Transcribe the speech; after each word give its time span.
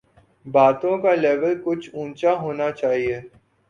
باتوں 0.45 0.97
کا 0.97 1.13
لیول 1.15 1.61
کچھ 1.65 1.89
اونچا 1.93 2.33
ہونا 2.33 2.71
چاہیے۔ 2.71 3.19